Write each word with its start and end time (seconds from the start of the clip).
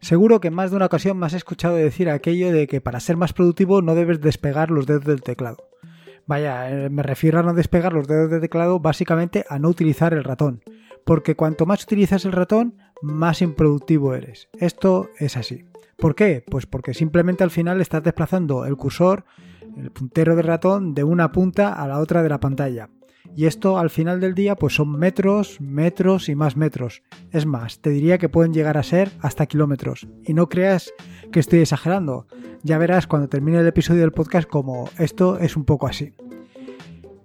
Seguro 0.00 0.40
que 0.40 0.48
en 0.48 0.54
más 0.54 0.70
de 0.70 0.76
una 0.76 0.86
ocasión 0.86 1.18
me 1.18 1.26
has 1.26 1.34
escuchado 1.34 1.76
decir 1.76 2.08
aquello 2.08 2.52
de 2.52 2.66
que 2.66 2.80
para 2.80 3.00
ser 3.00 3.16
más 3.16 3.32
productivo 3.32 3.82
no 3.82 3.94
debes 3.94 4.20
despegar 4.20 4.70
los 4.70 4.86
dedos 4.86 5.04
del 5.04 5.22
teclado. 5.22 5.58
Vaya, 6.26 6.70
eh, 6.70 6.90
me 6.90 7.02
refiero 7.02 7.38
a 7.38 7.42
no 7.42 7.52
despegar 7.52 7.92
los 7.92 8.08
dedos 8.08 8.30
del 8.30 8.40
teclado 8.40 8.80
básicamente 8.80 9.44
a 9.48 9.58
no 9.58 9.68
utilizar 9.68 10.14
el 10.14 10.24
ratón, 10.24 10.62
porque 11.04 11.36
cuanto 11.36 11.66
más 11.66 11.82
utilizas 11.82 12.24
el 12.24 12.32
ratón, 12.32 12.78
más 13.02 13.42
improductivo 13.42 14.14
eres. 14.14 14.48
Esto 14.58 15.10
es 15.18 15.36
así. 15.36 15.64
¿Por 15.96 16.14
qué? 16.14 16.42
Pues 16.48 16.66
porque 16.66 16.94
simplemente 16.94 17.44
al 17.44 17.50
final 17.50 17.80
estás 17.80 18.02
desplazando 18.02 18.64
el 18.64 18.76
cursor, 18.76 19.24
el 19.76 19.90
puntero 19.90 20.34
del 20.34 20.46
ratón, 20.46 20.94
de 20.94 21.04
una 21.04 21.30
punta 21.30 21.74
a 21.74 21.86
la 21.86 21.98
otra 21.98 22.22
de 22.22 22.28
la 22.30 22.40
pantalla. 22.40 22.88
Y 23.36 23.46
esto 23.46 23.78
al 23.78 23.90
final 23.90 24.20
del 24.20 24.34
día 24.34 24.56
pues 24.56 24.74
son 24.74 24.98
metros, 24.98 25.60
metros 25.60 26.28
y 26.28 26.34
más 26.34 26.56
metros. 26.56 27.02
Es 27.30 27.46
más, 27.46 27.80
te 27.80 27.90
diría 27.90 28.18
que 28.18 28.28
pueden 28.28 28.52
llegar 28.52 28.76
a 28.76 28.82
ser 28.82 29.10
hasta 29.20 29.46
kilómetros. 29.46 30.08
Y 30.24 30.34
no 30.34 30.48
creas 30.48 30.92
que 31.32 31.40
estoy 31.40 31.60
exagerando. 31.60 32.26
Ya 32.62 32.78
verás 32.78 33.06
cuando 33.06 33.28
termine 33.28 33.58
el 33.58 33.66
episodio 33.66 34.00
del 34.00 34.12
podcast 34.12 34.48
como 34.48 34.90
esto 34.98 35.38
es 35.38 35.56
un 35.56 35.64
poco 35.64 35.86
así. 35.86 36.12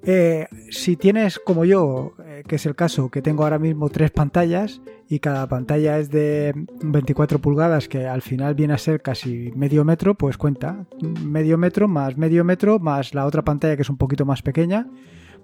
Eh, 0.08 0.48
si 0.70 0.98
tienes 0.98 1.40
como 1.40 1.66
yo, 1.66 2.14
eh, 2.24 2.44
que 2.48 2.58
es 2.58 2.66
el 2.68 2.76
caso, 2.76 3.10
que 3.10 3.24
tengo 3.24 3.44
ahora 3.44 3.58
mismo 3.58 3.90
tres 3.90 4.12
pantallas 4.12 4.82
y 5.10 5.18
cada 5.18 5.48
pantalla 5.48 5.98
es 5.98 6.12
de 6.12 6.54
24 6.84 7.40
pulgadas, 7.40 7.88
que 7.88 8.06
al 8.06 8.22
final 8.22 8.54
viene 8.54 8.76
a 8.76 8.78
ser 8.78 9.02
casi 9.02 9.52
medio 9.56 9.84
metro, 9.84 10.14
pues 10.14 10.38
cuenta, 10.38 10.86
medio 11.24 11.58
metro 11.58 11.88
más 11.88 12.18
medio 12.18 12.44
metro 12.44 12.78
más 12.78 13.16
la 13.16 13.26
otra 13.26 13.44
pantalla 13.44 13.76
que 13.76 13.82
es 13.82 13.90
un 13.90 13.98
poquito 13.98 14.26
más 14.26 14.44
pequeña, 14.44 14.88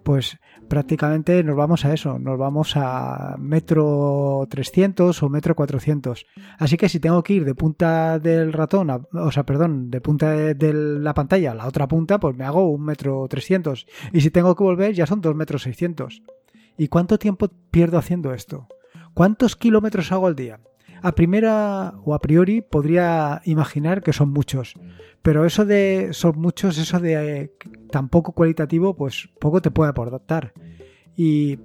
pues 0.03 0.38
prácticamente 0.67 1.44
nos 1.44 1.55
vamos 1.55 1.85
a 1.85 1.94
eso, 1.94 2.19
nos 2.19 2.38
vamos 2.38 2.73
a 2.75 3.35
metro 3.39 4.47
300 4.49 5.21
o 5.21 5.30
metro 5.30 5.55
400. 5.55 6.25
Así 6.58 6.77
que 6.77 6.89
si 6.89 6.99
tengo 6.99 7.23
que 7.23 7.33
ir 7.33 7.45
de 7.45 7.55
punta 7.55 8.19
del 8.19 8.53
ratón, 8.53 8.89
o 8.89 9.31
sea, 9.31 9.45
perdón, 9.45 9.91
de 9.91 10.02
punta 10.02 10.31
de, 10.31 10.73
la 10.73 11.13
pantalla 11.13 11.52
a 11.52 11.55
la 11.55 11.67
otra 11.67 11.88
punta, 11.88 12.19
pues 12.19 12.35
me 12.35 12.45
hago 12.45 12.69
un 12.69 12.83
metro 12.83 13.27
300. 13.27 13.85
Y 14.13 14.21
si 14.21 14.31
tengo 14.31 14.55
que 14.55 14.63
volver 14.63 14.93
ya 14.93 15.05
son 15.05 15.21
dos 15.21 15.35
metros 15.35 15.63
600. 15.63 16.23
¿Y 16.77 16.88
cuánto 16.88 17.19
tiempo 17.19 17.49
pierdo 17.69 17.97
haciendo 17.97 18.33
esto? 18.33 18.67
¿Cuántos 19.13 19.55
kilómetros 19.55 20.11
hago 20.11 20.27
al 20.27 20.36
día? 20.36 20.61
A 21.02 21.13
primera 21.13 21.95
o 22.05 22.13
a 22.13 22.19
priori 22.19 22.61
podría 22.61 23.41
imaginar 23.45 24.03
que 24.03 24.13
son 24.13 24.30
muchos, 24.30 24.75
pero 25.21 25.45
eso 25.45 25.66
de 25.66 26.09
son 26.11 26.39
muchos, 26.39 26.77
eso 26.77 26.99
de 26.99 27.13
eh, 27.13 27.52
tan 27.91 28.09
poco 28.09 28.33
cualitativo, 28.33 28.95
pues 28.95 29.30
poco 29.39 29.61
te 29.61 29.71
puede 29.71 29.89
aportar. 29.89 30.53
Y 31.16 31.59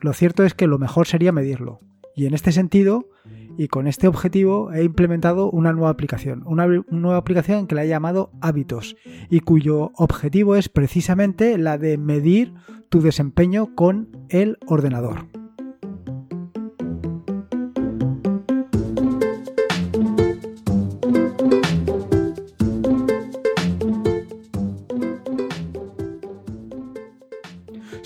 lo 0.00 0.12
cierto 0.12 0.44
es 0.44 0.54
que 0.54 0.66
lo 0.66 0.78
mejor 0.78 1.06
sería 1.06 1.32
medirlo. 1.32 1.80
Y 2.14 2.26
en 2.26 2.34
este 2.34 2.52
sentido, 2.52 3.10
y 3.58 3.68
con 3.68 3.86
este 3.86 4.08
objetivo, 4.08 4.72
he 4.72 4.84
implementado 4.84 5.50
una 5.50 5.72
nueva 5.72 5.90
aplicación, 5.90 6.42
una 6.46 6.66
nueva 6.88 7.18
aplicación 7.18 7.66
que 7.66 7.74
la 7.74 7.84
he 7.84 7.88
llamado 7.88 8.30
Hábitos, 8.40 8.96
y 9.30 9.40
cuyo 9.40 9.92
objetivo 9.96 10.56
es 10.56 10.68
precisamente 10.68 11.58
la 11.58 11.76
de 11.76 11.98
medir 11.98 12.54
tu 12.88 13.00
desempeño 13.00 13.74
con 13.74 14.26
el 14.28 14.58
ordenador. 14.66 15.26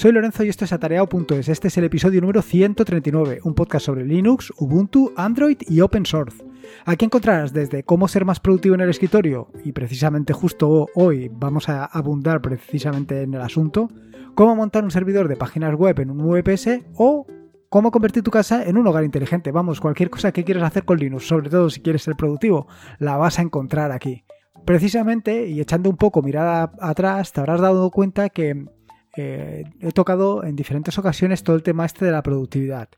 Soy 0.01 0.13
Lorenzo 0.13 0.45
y 0.45 0.49
esto 0.49 0.65
es 0.65 0.73
atareado.es. 0.73 1.51
Este 1.51 1.69
es 1.69 1.77
el 1.77 1.85
episodio 1.85 2.23
número 2.23 2.41
139, 2.41 3.41
un 3.45 3.53
podcast 3.53 3.85
sobre 3.85 4.07
Linux, 4.07 4.51
Ubuntu, 4.57 5.13
Android 5.15 5.59
y 5.69 5.83
Open 5.83 6.07
Source. 6.07 6.43
Aquí 6.87 7.05
encontrarás 7.05 7.53
desde 7.53 7.83
cómo 7.83 8.09
ser 8.09 8.25
más 8.25 8.41
productivo 8.41 8.75
en 8.75 8.81
el 8.81 8.89
escritorio, 8.89 9.49
y 9.63 9.73
precisamente 9.73 10.33
justo 10.33 10.87
hoy 10.95 11.31
vamos 11.31 11.69
a 11.69 11.85
abundar 11.85 12.41
precisamente 12.41 13.21
en 13.21 13.35
el 13.35 13.43
asunto, 13.43 13.91
cómo 14.35 14.57
montar 14.57 14.85
un 14.85 14.91
servidor 14.91 15.29
de 15.29 15.37
páginas 15.37 15.75
web 15.75 16.01
en 16.01 16.11
un 16.11 16.27
VPS 16.27 16.81
o 16.95 17.27
cómo 17.69 17.91
convertir 17.91 18.23
tu 18.23 18.31
casa 18.31 18.65
en 18.65 18.79
un 18.79 18.87
hogar 18.87 19.05
inteligente. 19.05 19.53
Vamos, 19.53 19.83
cualquier 19.83 20.09
cosa 20.09 20.33
que 20.33 20.45
quieras 20.45 20.65
hacer 20.65 20.87
con 20.87 20.99
Linux, 20.99 21.27
sobre 21.27 21.51
todo 21.51 21.69
si 21.69 21.83
quieres 21.83 22.05
ser 22.05 22.17
productivo, 22.17 22.69
la 23.01 23.19
vas 23.19 23.39
a 23.39 23.43
encontrar 23.43 23.93
aquí. 23.93 24.25
Precisamente, 24.65 25.47
y 25.47 25.61
echando 25.61 25.91
un 25.91 25.99
poco 25.99 26.23
mirada 26.23 26.73
atrás, 26.81 27.35
te 27.35 27.41
habrás 27.41 27.61
dado 27.61 27.91
cuenta 27.91 28.31
que 28.31 28.65
eh, 29.17 29.65
he 29.81 29.93
tocado 29.93 30.45
en 30.45 30.57
diferentes 30.57 30.99
ocasiones 30.99 31.43
todo 31.43 31.57
el 31.57 31.63
tema 31.63 31.87
este 31.87 32.05
de 32.05 32.13
la 32.13 32.23
productividad. 32.23 32.89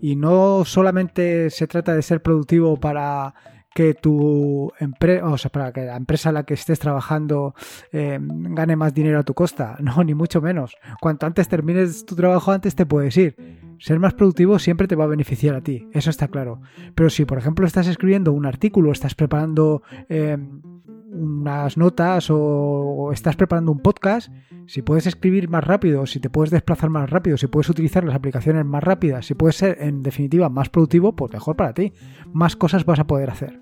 Y 0.00 0.16
no 0.16 0.64
solamente 0.64 1.50
se 1.50 1.66
trata 1.66 1.94
de 1.94 2.02
ser 2.02 2.22
productivo 2.22 2.78
para 2.78 3.34
que 3.74 3.94
tu 3.94 4.72
empresa, 4.80 5.24
o 5.26 5.38
sea, 5.38 5.52
para 5.52 5.72
que 5.72 5.82
la 5.82 5.96
empresa 5.96 6.30
en 6.30 6.34
la 6.34 6.42
que 6.42 6.54
estés 6.54 6.78
trabajando 6.78 7.54
eh, 7.92 8.18
gane 8.20 8.76
más 8.76 8.92
dinero 8.92 9.20
a 9.20 9.22
tu 9.22 9.34
costa. 9.34 9.76
No, 9.88 10.02
ni 10.04 10.14
mucho 10.14 10.42
menos. 10.42 10.76
Cuanto 11.00 11.26
antes 11.26 11.48
termines 11.48 12.04
tu 12.04 12.14
trabajo, 12.16 12.52
antes 12.52 12.74
te 12.74 12.84
puedes 12.84 13.16
ir. 13.16 13.36
Ser 13.78 13.98
más 13.98 14.14
productivo 14.14 14.58
siempre 14.58 14.88
te 14.88 14.96
va 14.96 15.04
a 15.04 15.08
beneficiar 15.08 15.54
a 15.54 15.60
ti, 15.60 15.88
eso 15.92 16.10
está 16.10 16.28
claro. 16.28 16.60
Pero 16.94 17.10
si, 17.10 17.24
por 17.24 17.38
ejemplo, 17.38 17.66
estás 17.66 17.86
escribiendo 17.86 18.32
un 18.32 18.46
artículo, 18.46 18.92
estás 18.92 19.14
preparando 19.14 19.82
eh, 20.08 20.36
unas 21.10 21.76
notas 21.76 22.28
o 22.30 23.10
estás 23.12 23.36
preparando 23.36 23.72
un 23.72 23.80
podcast, 23.80 24.30
si 24.66 24.82
puedes 24.82 25.06
escribir 25.06 25.48
más 25.48 25.64
rápido, 25.64 26.06
si 26.06 26.20
te 26.20 26.28
puedes 26.28 26.50
desplazar 26.50 26.90
más 26.90 27.08
rápido, 27.08 27.38
si 27.38 27.46
puedes 27.46 27.70
utilizar 27.70 28.04
las 28.04 28.14
aplicaciones 28.14 28.64
más 28.66 28.84
rápidas, 28.84 29.26
si 29.26 29.34
puedes 29.34 29.56
ser 29.56 29.78
en 29.80 30.02
definitiva 30.02 30.48
más 30.48 30.68
productivo, 30.68 31.16
pues 31.16 31.32
mejor 31.32 31.56
para 31.56 31.72
ti. 31.72 31.92
Más 32.32 32.56
cosas 32.56 32.84
vas 32.84 32.98
a 32.98 33.06
poder 33.06 33.30
hacer. 33.30 33.60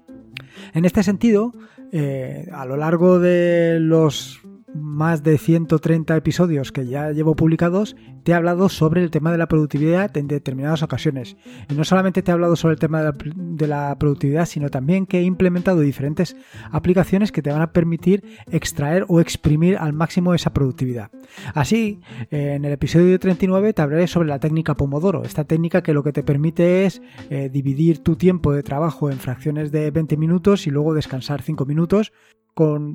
En 0.75 0.84
este 0.84 1.03
sentido, 1.03 1.53
eh, 1.93 2.48
a 2.53 2.65
lo 2.65 2.77
largo 2.77 3.21
de 3.21 3.78
los 3.81 4.41
más 4.75 5.22
de 5.22 5.38
130 5.38 6.16
episodios 6.16 6.72
que 6.72 6.87
ya 6.87 7.12
llevo 7.12 7.37
publicados, 7.37 7.97
te 8.25 8.32
he 8.32 8.34
hablado 8.34 8.69
sobre 8.69 9.03
el 9.03 9.10
tema 9.10 9.31
de 9.31 9.38
la 9.38 9.47
productividad 9.47 10.16
en 10.16 10.27
determinadas 10.27 10.82
ocasiones. 10.82 11.37
Y 11.69 11.75
no 11.75 11.84
solamente 11.84 12.22
te 12.22 12.31
he 12.31 12.34
hablado 12.34 12.56
sobre 12.56 12.75
el 12.75 12.81
tema 12.81 13.03
de 13.03 13.66
la, 13.66 13.97
productividad, 13.99 14.47
sino 14.47 14.69
también 14.69 15.06
que 15.06 15.21
he 15.21 15.22
implementado 15.22 15.81
diferentes 15.81 16.37
aplicaciones 16.71 17.32
que 17.32 17.43
te 17.43 17.50
van 17.50 17.62
a 17.62 17.72
permitir 17.72 18.25
extraer 18.50 19.04
o 19.09 19.21
exprimir 19.21 19.77
al 19.78 19.93
máximo 19.93 20.34
esa 20.34 20.53
productividad. 20.53 21.10
Así, 21.54 22.00
en 22.31 22.65
el 22.65 22.72
episodio 22.72 23.19
39 23.19 23.72
te 23.72 23.83
hablaré 23.83 24.06
sobre 24.06 24.28
la 24.28 24.38
técnica 24.38 24.75
Pomodoro, 24.75 25.22
esta 25.22 25.44
técnica 25.44 25.83
que 25.83 25.93
lo 25.93 26.03
que 26.03 26.12
te 26.12 26.22
permite 26.22 26.87
es 26.87 27.00
eh, 27.31 27.48
dividir 27.53 28.03
tu 28.03 28.16
tiempo 28.16 28.53
de 28.53 28.62
trabajo 28.62 29.10
en 29.10 29.19
fracciones 29.19 29.72
de 29.72 29.91
20 29.91 30.16
minutos 30.16 30.66
y 30.66 30.71
luego 30.71 30.94
descansar 30.94 31.43
5 31.43 31.65
minutos 31.65 32.12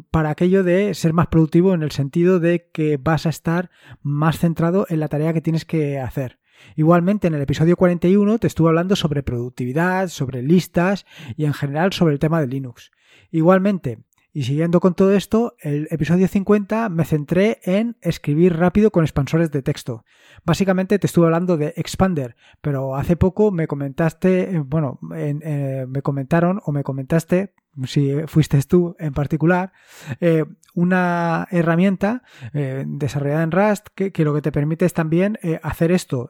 para 0.10 0.30
aquello 0.30 0.64
de 0.64 0.94
ser 0.94 1.14
más 1.14 1.28
productivo 1.28 1.74
en 1.74 1.84
el 1.84 1.92
sentido 1.92 2.40
de 2.40 2.70
que 2.74 2.98
vas 2.98 3.26
a 3.26 3.30
estar 3.30 3.70
más 4.02 4.40
centrado 4.40 4.86
en 4.90 5.00
la 5.00 5.08
tarea 5.08 5.34
que 5.34 5.42
tienes 5.42 5.66
que 5.66 6.00
hacer. 6.00 6.40
Igualmente 6.76 7.28
en 7.28 7.34
el 7.34 7.42
episodio 7.42 7.76
41 7.76 8.40
te 8.40 8.48
estuve 8.48 8.70
hablando 8.70 8.96
sobre 8.96 9.24
productividad, 9.24 10.08
sobre 10.10 10.42
listas 10.42 11.06
y 11.38 11.46
en 11.46 11.54
general 11.54 11.94
sobre 11.94 12.14
el 12.14 12.20
tema 12.20 12.42
de 12.42 12.48
Linux. 12.48 12.92
Igualmente, 13.32 14.00
y 14.34 14.44
siguiendo 14.44 14.80
con 14.80 14.94
todo 14.94 15.14
esto, 15.14 15.56
el 15.60 15.88
episodio 15.92 16.28
50 16.28 16.88
me 16.90 17.04
centré 17.04 17.60
en 17.64 17.98
escribir 18.02 18.56
rápido 18.56 18.90
con 18.90 19.04
expansores 19.04 19.52
de 19.52 19.62
texto. 19.62 20.06
Básicamente 20.46 20.98
te 21.00 21.08
estuve 21.08 21.26
hablando 21.26 21.58
de 21.58 21.74
Expander, 21.76 22.36
pero 22.62 22.96
hace 22.96 23.18
poco 23.18 23.52
me 23.52 23.68
comentaste, 23.68 24.56
eh, 24.56 24.60
bueno, 24.66 25.00
eh, 25.14 25.86
me 25.88 26.02
comentaron 26.02 26.62
o 26.66 26.72
me 26.72 26.84
comentaste 26.84 27.54
si 27.86 28.14
fuiste 28.28 28.62
tú 28.64 28.96
en 29.00 29.14
particular, 29.14 29.72
eh, 30.20 30.46
una 30.74 31.48
herramienta 31.52 32.24
eh, 32.54 32.84
desarrollada 32.88 33.44
en 33.44 33.52
Rust 33.52 33.88
que, 33.96 34.12
lo 34.24 34.34
que 34.34 34.42
te 34.42 34.52
permite 34.52 34.86
es 34.86 34.94
también 34.94 35.38
eh, 35.42 35.60
hacer 35.64 35.92
esto, 35.92 36.30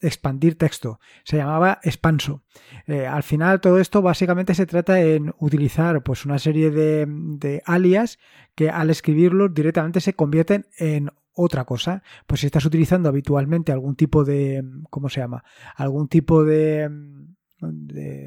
expandir 0.00 0.56
texto. 0.58 1.00
Se 1.24 1.36
llamaba 1.36 1.80
Expanso. 1.82 2.42
al 2.86 3.22
final 3.22 3.60
todo 3.60 3.78
esto 3.78 4.02
básicamente 4.02 4.54
se 4.54 4.66
trata 4.66 5.00
en 5.00 5.34
utilizar 5.38 6.02
pues 6.02 6.24
una 6.24 6.38
serie 6.38 6.70
de, 6.70 7.06
de 7.08 7.62
alias 7.66 8.18
que 8.54 8.70
al 8.70 8.90
escribirlos 8.90 9.52
directamente 9.54 10.00
se 10.00 10.14
convierten 10.14 10.66
en 10.78 11.10
otra 11.32 11.64
cosa. 11.64 12.02
Pues 12.26 12.40
si 12.40 12.46
estás 12.46 12.64
utilizando 12.64 13.08
habitualmente 13.08 13.72
algún 13.72 13.96
tipo 13.96 14.24
de, 14.24 14.64
¿cómo 14.90 15.08
se 15.08 15.20
llama? 15.20 15.44
Algún 15.76 16.08
tipo 16.08 16.44
de 16.44 16.90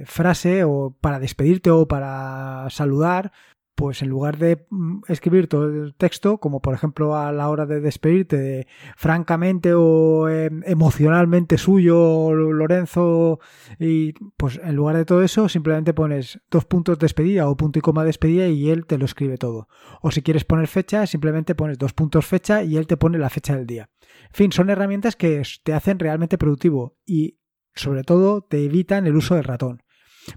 frase 0.06 0.63
o 0.63 0.95
para 1.00 1.19
despedirte 1.19 1.69
o 1.71 1.88
para 1.88 2.68
saludar, 2.69 3.31
pues 3.75 4.01
en 4.01 4.09
lugar 4.09 4.38
de 4.38 4.65
mm, 4.69 5.01
escribir 5.07 5.47
todo 5.47 5.68
el 5.68 5.95
texto, 5.95 6.38
como 6.38 6.62
por 6.62 6.74
ejemplo 6.74 7.15
a 7.15 7.31
la 7.31 7.50
hora 7.50 7.65
de 7.65 7.81
despedirte 7.81 8.38
de 8.38 8.68
francamente 8.95 9.74
o 9.74 10.30
em, 10.30 10.62
emocionalmente 10.65 11.57
suyo 11.57 12.33
Lorenzo 12.33 13.39
y 13.80 14.13
pues 14.38 14.59
en 14.63 14.75
lugar 14.75 14.97
de 14.97 15.06
todo 15.06 15.24
eso 15.24 15.50
simplemente 15.50 15.94
pones 15.94 16.39
dos 16.51 16.65
puntos 16.65 17.00
de 17.00 17.06
despedida 17.06 17.50
o 17.50 17.57
punto 17.57 17.80
y 17.80 17.81
coma 17.81 18.03
de 18.03 18.07
despedida 18.07 18.47
y 18.47 18.69
él 18.69 18.85
te 18.85 18.97
lo 18.97 19.06
escribe 19.06 19.38
todo. 19.38 19.68
O 20.01 20.12
si 20.12 20.21
quieres 20.21 20.45
poner 20.45 20.68
fecha, 20.68 21.07
simplemente 21.07 21.56
pones 21.56 21.77
dos 21.77 21.94
puntos 21.94 22.25
fecha 22.25 22.63
y 22.63 22.77
él 22.77 22.88
te 22.88 22.97
pone 22.97 23.18
la 23.18 23.30
fecha 23.30 23.56
del 23.56 23.65
día. 23.65 23.89
En 24.25 24.33
fin, 24.33 24.51
son 24.51 24.69
herramientas 24.69 25.15
que 25.15 25.41
te 25.63 25.74
hacen 25.74 26.00
realmente 26.00 26.38
productivo 26.38 26.95
y 27.06 27.39
sobre 27.75 28.04
todo 28.04 28.42
te 28.42 28.64
evitan 28.64 29.08
el 29.08 29.16
uso 29.16 29.36
del 29.36 29.44
ratón. 29.44 29.84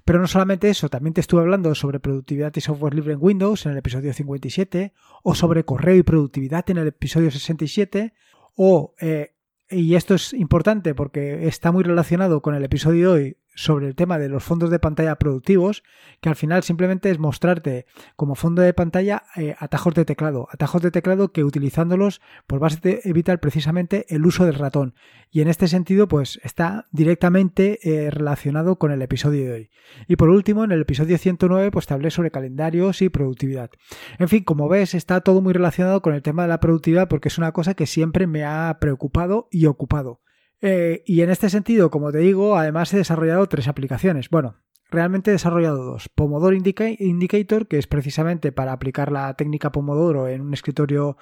Pero 0.03 0.19
no 0.19 0.27
solamente 0.27 0.69
eso, 0.69 0.89
también 0.89 1.13
te 1.13 1.21
estuve 1.21 1.41
hablando 1.41 1.73
sobre 1.73 1.99
productividad 1.99 2.51
y 2.55 2.61
software 2.61 2.93
libre 2.93 3.13
en 3.13 3.19
Windows 3.21 3.65
en 3.65 3.71
el 3.73 3.77
episodio 3.77 4.13
57, 4.13 4.93
o 5.23 5.35
sobre 5.35 5.63
correo 5.63 5.95
y 5.95 6.03
productividad 6.03 6.69
en 6.69 6.77
el 6.77 6.87
episodio 6.87 7.31
67, 7.31 8.13
o, 8.55 8.95
eh, 8.99 9.35
y 9.69 9.95
esto 9.95 10.15
es 10.15 10.33
importante 10.33 10.93
porque 10.95 11.47
está 11.47 11.71
muy 11.71 11.83
relacionado 11.83 12.41
con 12.41 12.55
el 12.55 12.63
episodio 12.63 13.13
de 13.13 13.21
hoy 13.21 13.37
sobre 13.57 13.87
el 13.87 13.95
tema 13.95 14.19
de 14.19 14.29
los 14.29 14.43
fondos 14.43 14.69
de 14.69 14.77
pantalla 14.77 15.15
productivos, 15.15 15.83
que 16.21 16.29
al 16.29 16.35
final 16.35 16.61
simplemente 16.61 17.09
es 17.09 17.17
mostrarte 17.17 17.87
como 18.15 18.35
fondo 18.35 18.61
de 18.61 18.71
pantalla 18.73 19.23
eh, 19.35 19.55
atajos 19.57 19.95
de 19.95 20.05
teclado, 20.05 20.47
atajos 20.51 20.83
de 20.83 20.91
teclado 20.91 21.31
que 21.31 21.43
utilizándolos 21.43 22.21
pues 22.45 22.61
vas 22.61 22.75
a 22.75 22.79
evitar 23.03 23.39
precisamente 23.39 24.05
el 24.09 24.27
uso 24.27 24.45
del 24.45 24.53
ratón. 24.53 24.93
Y 25.31 25.41
en 25.41 25.47
este 25.47 25.67
sentido 25.67 26.07
pues 26.07 26.39
está 26.43 26.85
directamente 26.91 27.79
eh, 27.81 28.11
relacionado 28.11 28.77
con 28.77 28.91
el 28.91 29.01
episodio 29.01 29.45
de 29.45 29.51
hoy. 29.51 29.69
Y 30.07 30.17
por 30.17 30.29
último, 30.29 30.63
en 30.63 30.71
el 30.71 30.81
episodio 30.81 31.17
109 31.17 31.71
pues 31.71 31.87
te 31.87 31.95
hablé 31.95 32.11
sobre 32.11 32.29
calendarios 32.29 33.01
y 33.01 33.09
productividad. 33.09 33.71
En 34.19 34.29
fin, 34.29 34.43
como 34.43 34.69
ves, 34.69 34.93
está 34.93 35.21
todo 35.21 35.41
muy 35.41 35.53
relacionado 35.53 36.03
con 36.03 36.13
el 36.13 36.21
tema 36.21 36.43
de 36.43 36.49
la 36.49 36.59
productividad 36.59 37.07
porque 37.07 37.29
es 37.29 37.39
una 37.39 37.53
cosa 37.53 37.73
que 37.73 37.87
siempre 37.87 38.27
me 38.27 38.45
ha 38.45 38.77
preocupado 38.79 39.47
y 39.49 39.65
ocupado. 39.65 40.21
Eh, 40.61 41.03
y 41.05 41.21
en 41.21 41.29
este 41.29 41.49
sentido, 41.49 41.91
como 41.91 42.11
te 42.11 42.19
digo, 42.19 42.57
además 42.57 42.93
he 42.93 42.97
desarrollado 42.97 43.47
tres 43.47 43.67
aplicaciones. 43.67 44.29
Bueno, 44.29 44.55
realmente 44.89 45.31
he 45.31 45.33
desarrollado 45.33 45.83
dos. 45.83 46.09
Pomodoro 46.09 46.55
Indicator, 46.55 47.67
que 47.67 47.77
es 47.77 47.87
precisamente 47.87 48.51
para 48.51 48.71
aplicar 48.71 49.11
la 49.11 49.33
técnica 49.35 49.71
Pomodoro 49.71 50.27
en 50.27 50.41
un 50.41 50.53
escritorio 50.53 51.17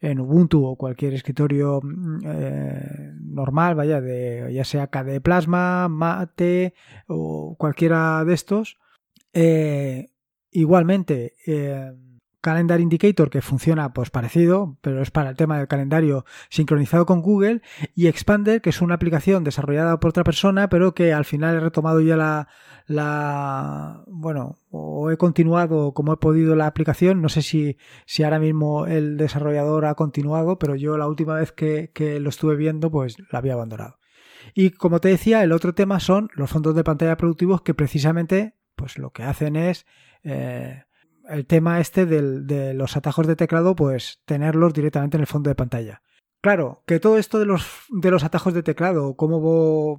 en 0.00 0.18
Ubuntu 0.18 0.64
o 0.64 0.76
cualquier 0.76 1.14
escritorio 1.14 1.80
mm, 1.82 2.18
eh, 2.24 3.12
normal, 3.22 3.74
vaya, 3.74 4.00
de 4.00 4.52
ya 4.52 4.64
sea 4.64 4.88
KDE 4.88 5.20
Plasma, 5.20 5.88
Mate 5.88 6.74
o 7.06 7.56
cualquiera 7.58 8.24
de 8.24 8.34
estos. 8.34 8.78
Eh, 9.32 10.10
igualmente, 10.50 11.34
Calendar 12.40 12.80
Indicator 12.80 13.30
que 13.30 13.42
funciona 13.42 13.92
pues 13.92 14.10
parecido, 14.10 14.78
pero 14.80 15.02
es 15.02 15.10
para 15.10 15.30
el 15.30 15.36
tema 15.36 15.58
del 15.58 15.68
calendario 15.68 16.24
sincronizado 16.48 17.06
con 17.06 17.20
Google 17.20 17.62
y 17.94 18.06
Expander 18.06 18.60
que 18.62 18.70
es 18.70 18.80
una 18.80 18.94
aplicación 18.94 19.44
desarrollada 19.44 20.00
por 20.00 20.10
otra 20.10 20.24
persona 20.24 20.68
pero 20.68 20.94
que 20.94 21.12
al 21.12 21.24
final 21.24 21.56
he 21.56 21.60
retomado 21.60 22.00
ya 22.00 22.16
la, 22.16 22.48
la 22.86 24.02
bueno 24.06 24.58
o 24.70 25.10
he 25.10 25.16
continuado 25.16 25.92
como 25.92 26.14
he 26.14 26.16
podido 26.16 26.56
la 26.56 26.66
aplicación. 26.66 27.20
No 27.20 27.28
sé 27.28 27.42
si, 27.42 27.76
si 28.06 28.22
ahora 28.22 28.38
mismo 28.38 28.86
el 28.86 29.16
desarrollador 29.16 29.84
ha 29.84 29.94
continuado 29.94 30.58
pero 30.58 30.74
yo 30.74 30.96
la 30.96 31.08
última 31.08 31.34
vez 31.34 31.52
que, 31.52 31.90
que 31.94 32.20
lo 32.20 32.30
estuve 32.30 32.56
viendo 32.56 32.90
pues 32.90 33.16
la 33.30 33.38
había 33.38 33.54
abandonado. 33.54 33.98
Y 34.54 34.70
como 34.70 35.00
te 35.00 35.08
decía 35.08 35.42
el 35.42 35.52
otro 35.52 35.74
tema 35.74 36.00
son 36.00 36.30
los 36.34 36.50
fondos 36.50 36.74
de 36.74 36.84
pantalla 36.84 37.16
productivos 37.16 37.62
que 37.62 37.74
precisamente 37.74 38.54
pues 38.76 38.96
lo 38.96 39.10
que 39.10 39.24
hacen 39.24 39.56
es 39.56 39.86
eh, 40.22 40.84
el 41.30 41.46
tema 41.46 41.80
este 41.80 42.06
de 42.06 42.74
los 42.74 42.96
atajos 42.96 43.26
de 43.26 43.36
teclado, 43.36 43.76
pues 43.76 44.22
tenerlos 44.24 44.74
directamente 44.74 45.16
en 45.16 45.22
el 45.22 45.26
fondo 45.26 45.48
de 45.48 45.54
pantalla. 45.54 46.02
Claro, 46.40 46.82
que 46.86 47.00
todo 47.00 47.18
esto 47.18 47.38
de 47.38 47.44
los, 47.44 47.66
de 47.90 48.10
los 48.10 48.24
atajos 48.24 48.54
de 48.54 48.62
teclado, 48.62 49.14
cómo 49.14 49.98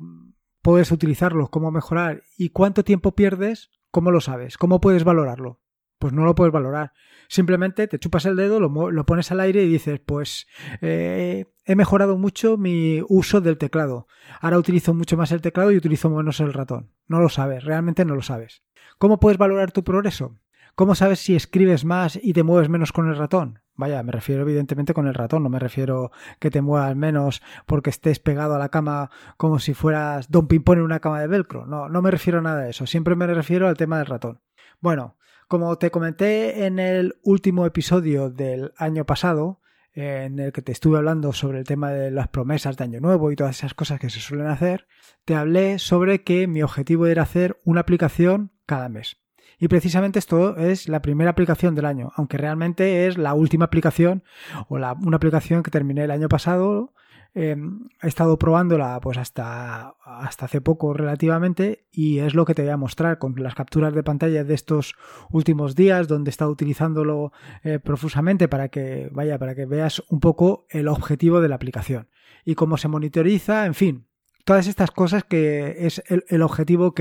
puedes 0.62 0.92
utilizarlos, 0.92 1.50
cómo 1.50 1.72
mejorar 1.72 2.24
y 2.38 2.50
cuánto 2.50 2.84
tiempo 2.84 3.14
pierdes, 3.14 3.70
¿cómo 3.92 4.12
lo 4.12 4.22
sabes? 4.22 4.58
¿Cómo 4.58 4.82
puedes 4.82 5.04
valorarlo? 5.04 5.62
Pues 6.00 6.14
no 6.14 6.26
lo 6.26 6.34
puedes 6.34 6.52
valorar. 6.52 6.94
Simplemente 7.28 7.88
te 7.88 8.00
chupas 8.00 8.26
el 8.26 8.36
dedo, 8.36 8.60
lo, 8.60 9.06
pones 9.06 9.32
al 9.32 9.40
aire 9.40 9.64
y 9.64 9.70
dices, 9.70 10.00
pues 10.04 10.48
eh, 10.82 11.46
he 11.64 11.76
mejorado 11.76 12.18
mucho 12.18 12.58
mi 12.58 13.04
uso 13.08 13.40
del 13.40 13.60
teclado. 13.60 14.08
Ahora 14.42 14.58
utilizo 14.58 14.96
mucho 14.96 15.18
más 15.18 15.32
el 15.32 15.42
teclado 15.42 15.72
y 15.72 15.78
utilizo 15.78 16.10
menos 16.10 16.40
el 16.40 16.54
ratón. 16.54 16.92
No 17.06 17.22
lo 17.22 17.30
sabes, 17.30 17.64
realmente 17.64 18.04
no 18.04 18.16
lo 18.16 18.24
sabes. 18.24 18.64
¿Cómo 18.98 19.20
puedes 19.20 19.38
valorar 19.38 19.72
tu 19.72 19.84
progreso? 19.84 20.40
¿Cómo 20.76 20.96
sabes 20.96 21.20
si 21.20 21.36
escribes 21.36 21.86
más 21.86 22.20
y 22.22 22.34
te 22.34 22.44
mueves 22.44 22.70
menos 22.70 22.92
con 22.92 23.10
el 23.10 23.18
ratón? 23.18 23.60
Vaya, 23.76 24.04
me 24.04 24.12
refiero 24.12 24.44
evidentemente 24.44 24.94
con 24.94 25.08
el 25.08 25.14
ratón, 25.14 25.44
no 25.44 25.50
me 25.50 25.60
refiero 25.60 26.12
que 26.40 26.52
te 26.52 26.62
muevas 26.62 26.96
menos 26.96 27.42
porque 27.66 27.90
estés 27.90 28.20
pegado 28.20 28.56
a 28.56 28.60
la 28.60 28.70
cama 28.70 29.10
como 29.38 29.60
si 29.60 29.74
fueras 29.74 30.30
Don 30.30 30.48
Pimpón 30.48 30.78
en 30.78 30.84
una 30.84 31.00
cama 31.00 31.20
de 31.20 31.28
velcro. 31.28 31.66
No, 31.66 31.90
no 31.90 32.02
me 32.02 32.12
refiero 32.12 32.40
a 32.40 32.42
nada 32.42 32.62
de 32.62 32.70
eso, 32.70 32.86
siempre 32.86 33.16
me 33.16 33.28
refiero 33.28 33.68
al 33.68 33.78
tema 33.78 33.98
del 33.98 34.08
ratón. 34.08 34.42
Bueno, 34.80 35.18
como 35.48 35.78
te 35.78 35.92
comenté 35.92 36.66
en 36.66 36.80
el 36.80 37.16
último 37.24 37.66
episodio 37.66 38.30
del 38.30 38.72
año 38.78 39.06
pasado, 39.06 39.62
en 39.94 40.40
el 40.40 40.54
que 40.54 40.62
te 40.62 40.72
estuve 40.72 40.98
hablando 40.98 41.34
sobre 41.34 41.60
el 41.60 41.66
tema 41.66 41.92
de 41.92 42.12
las 42.12 42.30
promesas 42.30 42.78
de 42.78 42.86
Año 42.86 43.02
Nuevo 43.02 43.32
y 43.32 43.36
todas 43.36 43.58
esas 43.58 43.74
cosas 43.74 44.00
que 44.00 44.10
se 44.10 44.20
suelen 44.20 44.48
hacer, 44.48 44.88
te 45.26 45.36
hablé 45.36 45.80
sobre 45.80 46.24
que 46.24 46.48
mi 46.48 46.64
objetivo 46.64 47.08
era 47.08 47.24
hacer 47.24 47.60
una 47.66 47.82
aplicación 47.82 48.54
cada 48.66 48.88
mes. 48.90 49.21
Y 49.62 49.68
precisamente 49.68 50.18
esto 50.18 50.58
es 50.58 50.90
la 50.90 51.04
primera 51.04 51.30
aplicación 51.30 51.76
del 51.76 51.86
año, 51.86 52.12
aunque 52.16 52.36
realmente 52.36 53.06
es 53.06 53.20
la 53.20 53.36
última 53.36 53.66
aplicación 53.66 54.24
o 54.70 54.80
la, 54.80 54.94
una 54.94 55.18
aplicación 55.18 55.62
que 55.62 55.70
terminé 55.70 56.04
el 56.04 56.10
año 56.10 56.28
pasado. 56.30 56.96
Em, 57.36 57.88
he 58.02 58.08
estado 58.08 58.40
probándola 58.40 59.00
pues 59.02 59.20
hasta, 59.20 59.94
hasta 60.04 60.46
hace 60.46 60.62
poco 60.62 60.94
relativamente 60.94 61.86
y 61.92 62.18
es 62.18 62.34
lo 62.34 62.44
que 62.44 62.56
te 62.56 62.64
voy 62.64 62.72
a 62.72 62.78
mostrar 62.78 63.20
con 63.20 63.36
las 63.38 63.54
capturas 63.54 63.94
de 63.94 64.02
pantalla 64.04 64.44
de 64.44 64.54
estos 64.56 64.96
últimos 65.30 65.76
días 65.76 66.08
donde 66.08 66.30
he 66.30 66.32
estado 66.32 66.50
utilizándolo 66.50 67.32
eh, 67.64 67.78
profusamente 67.78 68.48
para 68.48 68.68
que 68.70 69.10
vaya 69.14 69.38
para 69.38 69.56
que 69.56 69.66
veas 69.66 70.04
un 70.10 70.20
poco 70.20 70.66
el 70.72 70.90
objetivo 70.90 71.40
de 71.40 71.48
la 71.48 71.56
aplicación 71.56 72.10
y 72.44 72.56
cómo 72.56 72.76
se 72.76 72.90
monitoriza 72.90 73.66
en 73.66 73.76
fin 73.76 74.08
todas 74.44 74.68
estas 74.68 74.92
cosas 74.92 75.24
que 75.24 75.86
es 75.86 76.04
el 76.10 76.42
objetivo 76.42 76.94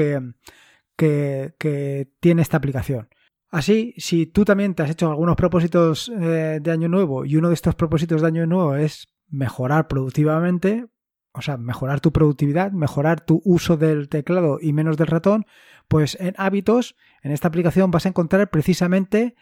que, 1.01 2.09
tiene 2.21 2.43
esta 2.43 2.59
aplicación. 2.59 3.09
Así, 3.51 3.95
si 3.97 4.27
tú 4.27 4.45
también 4.45 4.75
te 4.75 4.83
has 4.83 4.91
hecho 4.91 5.11
algunos 5.11 5.37
propósitos 5.37 6.09
eh, 6.09 6.61
de 6.63 6.71
año 6.71 6.89
nuevo 6.89 7.25
y 7.25 7.37
uno 7.37 7.49
de 7.49 7.55
estos 7.55 7.75
propósitos 7.75 8.21
de 8.21 8.29
año 8.29 8.47
nuevo 8.47 8.77
es 8.77 9.09
mejorar 9.29 9.89
productivamente, 9.89 10.87
o 11.33 11.43
sea, 11.43 11.57
mejorar 11.57 12.01
tu 12.01 12.13
productividad, 12.13 12.71
mejorar 12.73 13.21
tu 13.21 13.41
uso 13.45 13.77
del 13.77 14.09
teclado 14.09 14.59
y 14.61 14.73
menos 14.73 14.97
del 14.97 15.09
ratón, 15.09 15.47
pues 15.89 16.17
en 16.21 16.35
hábitos, 16.37 16.97
en 17.23 17.33
esta 17.33 17.49
aplicación 17.49 17.91
vas 17.91 18.07
a 18.07 18.11
encontrar 18.11 18.51
precisamente 18.51 19.35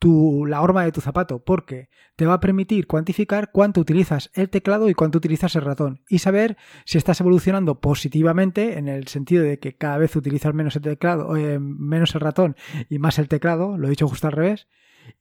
em, 0.00 0.44
la 0.46 0.60
horma 0.62 0.84
de 0.84 0.92
tu 0.92 1.00
zapato, 1.00 1.42
porque 1.44 1.88
te 2.16 2.26
va 2.26 2.34
a 2.34 2.40
permitir 2.40 2.86
cuantificar 2.86 3.50
cuánto 3.52 3.80
utilizas 3.80 4.30
el 4.34 4.48
teclado 4.48 4.88
y 4.88 4.94
cuánto 4.94 5.18
utilizas 5.18 5.54
el 5.56 5.62
ratón 5.62 6.02
y 6.08 6.18
saber 6.18 6.56
si 6.84 6.98
estás 6.98 7.20
evolucionando 7.20 7.80
positivamente 7.80 8.78
en 8.78 8.88
el 8.88 9.06
sentido 9.08 9.44
de 9.44 9.58
que 9.58 9.76
cada 9.76 9.98
vez 9.98 10.16
utilizas 10.16 10.54
menos 10.54 10.76
el 10.76 10.82
teclado, 10.82 11.36
eh, 11.36 11.58
menos 11.58 12.14
el 12.14 12.20
ratón 12.20 12.56
y 12.88 12.98
más 12.98 13.18
el 13.18 13.28
teclado, 13.28 13.76
lo 13.76 13.86
he 13.86 13.90
dicho 13.90 14.08
justo 14.08 14.26
al 14.26 14.32
revés, 14.32 14.68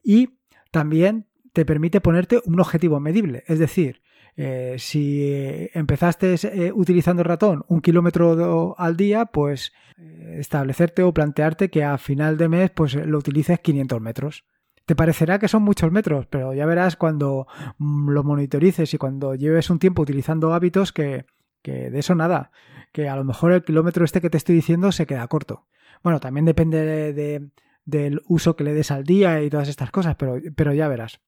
y 0.04 0.38
también 0.72 1.28
te 1.54 1.66
permite 1.66 2.02
ponerte 2.02 2.42
un 2.46 2.60
objetivo 2.60 3.00
medible, 3.00 3.44
es 3.48 3.60
decir, 3.60 4.02
eh, 4.38 4.76
si 4.78 5.70
empezaste 5.74 6.36
eh, 6.44 6.74
utilizando 6.74 7.22
el 7.22 7.28
ratón 7.30 7.64
un 7.70 7.80
kilómetro 7.80 8.76
al 8.78 8.98
día, 8.98 9.28
pues 9.28 9.72
establecerte 9.98 11.04
o 11.04 11.14
plantearte 11.14 11.70
que 11.70 11.86
a 11.86 11.98
final 11.98 12.38
de 12.38 12.50
mes 12.50 12.70
pues 12.72 12.96
lo 12.96 13.18
utilices 13.18 13.62
500 13.62 14.02
metros. 14.02 14.46
Te 14.86 14.96
parecerá 14.96 15.40
que 15.40 15.48
son 15.48 15.64
muchos 15.64 15.92
metros, 15.92 16.28
pero 16.28 16.54
ya 16.54 16.66
verás 16.66 16.96
cuando 16.96 17.48
mm, 17.78 18.10
lo 18.10 18.24
monitorices 18.24 18.94
y 18.94 18.98
cuando 18.98 19.36
lleves 19.36 19.70
un 19.70 19.80
tiempo 19.80 20.04
utilizando 20.04 20.54
hábitos 20.54 20.92
que, 20.92 21.26
de 21.64 21.98
eso 21.98 22.14
nada, 22.14 22.52
que 22.92 23.10
a 23.10 23.16
lo 23.16 23.24
mejor 23.24 23.52
el 23.52 23.64
kilómetro 23.64 24.06
este 24.06 24.22
que 24.22 24.30
te 24.30 24.38
estoy 24.38 24.56
diciendo 24.56 24.92
se 24.92 25.08
queda 25.08 25.28
corto. 25.28 25.66
Bueno, 26.04 26.20
también 26.20 26.46
depende 26.46 27.14
de, 27.14 27.50
del 27.86 28.22
uso 28.28 28.56
que 28.56 28.64
le 28.64 28.74
des 28.74 28.92
al 28.92 29.04
día 29.04 29.42
y 29.42 29.50
todas 29.50 29.70
estas 29.70 29.90
cosas, 29.90 30.16
pero, 30.16 30.40
pero 30.56 30.74
ya 30.74 30.88
verás. 30.88 31.22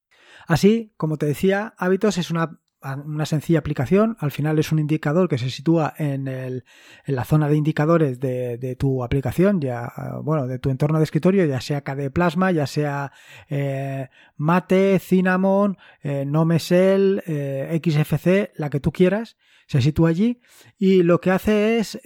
Así, 0.45 0.93
como 0.97 1.17
te 1.17 1.25
decía, 1.25 1.73
hábitos 1.77 2.19
es 2.19 2.29
una 2.29 2.59
una 2.95 3.25
sencilla 3.25 3.59
aplicación. 3.59 4.17
Al 4.19 4.31
final 4.31 4.59
es 4.59 4.71
un 4.71 4.79
indicador 4.79 5.27
que 5.27 5.37
se 5.37 5.49
sitúa 5.49 5.93
en, 5.97 6.27
el, 6.27 6.63
en 7.05 7.15
la 7.15 7.25
zona 7.25 7.49
de 7.49 7.55
indicadores 7.55 8.19
de, 8.19 8.75
tu 8.77 9.03
aplicación, 9.03 9.59
ya 9.59 9.91
bueno, 10.23 10.47
de 10.47 10.59
tu 10.59 10.69
entorno 10.69 10.97
de 10.99 11.03
escritorio, 11.03 11.45
ya 11.45 11.61
sea 11.61 11.81
KDE 11.81 12.11
Plasma, 12.11 12.51
ya 12.51 12.67
sea 12.67 13.11
eh, 13.49 14.09
Mate, 14.35 14.99
Cinnamon, 14.99 15.77
eh, 16.01 16.25
Nomesel, 16.25 17.23
eh, 17.25 17.79
XFC, 17.83 18.51
la 18.55 18.69
que 18.69 18.79
tú 18.79 18.91
quieras. 18.91 19.37
Se 19.67 19.81
sitúa 19.81 20.09
allí 20.09 20.39
y 20.77 21.03
lo 21.03 21.19
que 21.19 21.29
hace 21.31 21.79
es, 21.79 21.99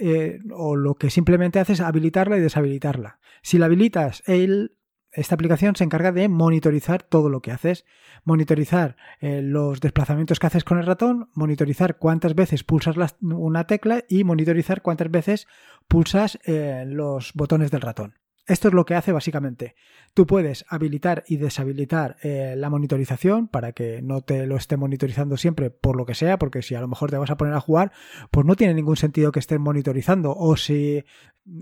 o 0.52 0.76
lo 0.76 0.96
que 0.96 1.12
simplemente 1.12 1.60
hace 1.60 1.74
es 1.74 1.80
habilitarla 1.82 2.38
y 2.38 2.42
deshabilitarla. 2.42 3.20
Si 3.44 3.60
la 3.60 3.68
habilitas, 3.68 4.24
él 4.26 4.78
esta 5.14 5.36
aplicación 5.36 5.76
se 5.76 5.84
encarga 5.84 6.12
de 6.12 6.30
monitorizar 6.30 7.04
todo 7.04 7.30
lo 7.30 7.42
que 7.42 7.52
haces, 7.52 7.86
monitorizar 8.24 8.96
eh, 9.20 9.42
los 9.42 9.82
desplazamientos 9.82 10.40
que 10.40 10.48
haces 10.48 10.64
con 10.64 10.78
el 10.78 10.86
ratón, 10.86 11.30
monitorizar 11.34 11.98
cuántas 11.98 12.36
veces 12.36 12.64
pulsas 12.64 12.96
una 13.22 13.68
tecla 13.68 14.04
y 14.08 14.24
monitorizar 14.24 14.82
cuántas 14.82 15.12
veces 15.12 15.48
pulsas 15.88 16.40
eh, 16.46 16.86
los 16.88 17.34
botones 17.34 17.72
del 17.72 17.82
ratón. 17.82 18.16
Esto 18.48 18.70
es 18.70 18.74
lo 18.74 18.86
que 18.86 18.96
hace 18.96 19.12
básicamente. 19.12 19.76
Tú 20.14 20.26
puedes 20.26 20.66
habilitar 20.68 21.24
y 21.28 21.38
deshabilitar 21.38 22.18
eh, 22.24 22.56
la 22.58 22.70
monitorización 22.70 23.48
para 23.48 23.72
que 23.72 24.02
no 24.02 24.22
te 24.22 24.46
lo 24.48 24.58
esté 24.58 24.78
monitorizando 24.78 25.38
siempre 25.38 25.70
por 25.70 25.96
lo 25.96 26.06
que 26.06 26.16
sea, 26.16 26.40
porque 26.40 26.62
si 26.62 26.74
a 26.74 26.82
lo 26.82 26.88
mejor 26.88 27.12
te 27.12 27.18
vas 27.18 27.30
a 27.30 27.38
poner 27.38 27.54
a 27.54 27.62
jugar, 27.62 27.92
pues 28.32 28.46
no 28.46 28.56
tiene 28.56 28.74
ningún 28.74 28.98
sentido 28.98 29.32
que 29.32 29.40
estén 29.40 29.62
monitorizando. 29.62 30.36
O 30.36 30.58
si 30.58 31.04